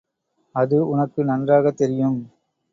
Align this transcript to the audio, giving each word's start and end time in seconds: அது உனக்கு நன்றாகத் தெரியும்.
அது 0.55 0.87
உனக்கு 0.89 1.23
நன்றாகத் 1.23 1.77
தெரியும். 1.77 2.19